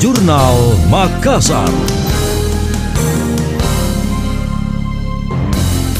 [0.00, 0.56] Jurnal
[0.88, 1.68] Makassar.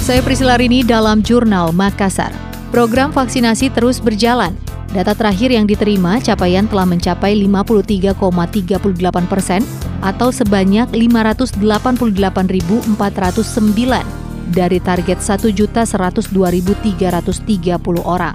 [0.00, 2.32] Saya Priscila Rini dalam Jurnal Makassar.
[2.72, 4.56] Program vaksinasi terus berjalan.
[4.96, 8.88] Data terakhir yang diterima capaian telah mencapai 53,38
[9.28, 9.60] persen
[10.00, 12.88] atau sebanyak 588.409
[14.48, 16.88] dari target 1.102.330
[18.00, 18.32] orang.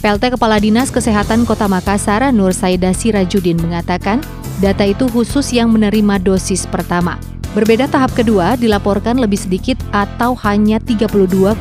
[0.00, 4.24] PLT Kepala Dinas Kesehatan Kota Makassar Nur Saida Sirajudin mengatakan,
[4.60, 7.16] data itu khusus yang menerima dosis pertama.
[7.52, 11.60] Berbeda tahap kedua dilaporkan lebih sedikit atau hanya 32,61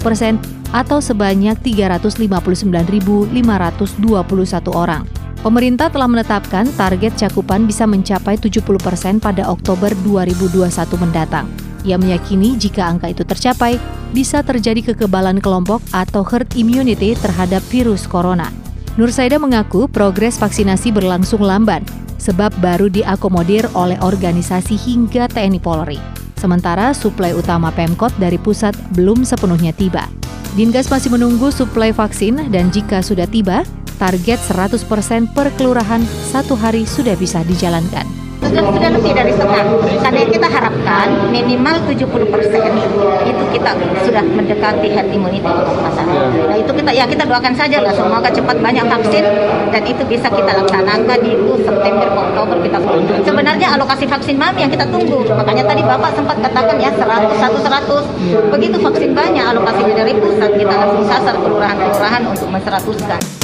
[0.00, 0.40] persen
[0.72, 3.32] atau sebanyak 359.521
[4.72, 5.04] orang.
[5.44, 11.44] Pemerintah telah menetapkan target cakupan bisa mencapai 70 persen pada Oktober 2021 mendatang.
[11.84, 13.76] Ia meyakini jika angka itu tercapai,
[14.16, 18.48] bisa terjadi kekebalan kelompok atau herd immunity terhadap virus corona.
[18.94, 21.82] Nur Saida mengaku progres vaksinasi berlangsung lamban,
[22.22, 25.98] sebab baru diakomodir oleh organisasi hingga TNI Polri.
[26.38, 30.06] Sementara suplai utama Pemkot dari pusat belum sepenuhnya tiba.
[30.54, 33.66] Dinkes masih menunggu suplai vaksin dan jika sudah tiba,
[33.98, 34.86] target 100%
[35.34, 38.06] per kelurahan satu hari sudah bisa dijalankan
[38.48, 39.64] sudah sudah lebih dari setengah.
[40.02, 42.70] Karena yang kita harapkan minimal 70 persen
[43.24, 43.70] itu kita
[44.04, 46.28] sudah mendekati herd immunity untuk masyarakat.
[46.50, 49.24] Nah itu kita ya kita doakan saja lah semoga cepat banyak vaksin
[49.72, 52.78] dan itu bisa kita laksanakan itu September Oktober kita.
[53.24, 55.24] Sebenarnya alokasi vaksin mami yang kita tunggu.
[55.32, 58.52] Makanya tadi Bapak sempat katakan ya 100 satu 100.
[58.52, 63.43] Begitu vaksin banyak alokasinya dari pusat kita langsung sasar kelurahan-kelurahan untuk menseratuskan.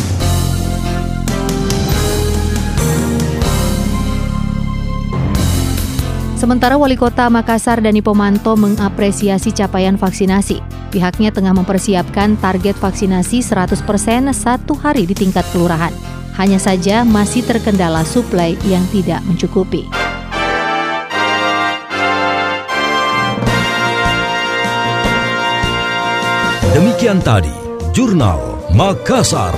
[6.40, 10.64] Sementara Wali Kota Makassar Dani Pomanto mengapresiasi capaian vaksinasi.
[10.88, 13.76] Pihaknya tengah mempersiapkan target vaksinasi 100%
[14.32, 15.92] satu hari di tingkat kelurahan.
[16.40, 19.84] Hanya saja masih terkendala suplai yang tidak mencukupi.
[26.72, 27.52] Demikian tadi,
[27.92, 29.52] Jurnal Makassar.